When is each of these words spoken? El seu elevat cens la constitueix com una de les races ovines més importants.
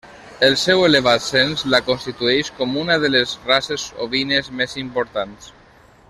El 0.45 0.55
seu 0.61 0.79
elevat 0.85 1.23
cens 1.25 1.65
la 1.73 1.81
constitueix 1.89 2.49
com 2.61 2.73
una 2.87 2.97
de 3.03 3.13
les 3.17 3.35
races 3.51 3.85
ovines 4.07 4.53
més 4.63 4.77
importants. 4.89 5.51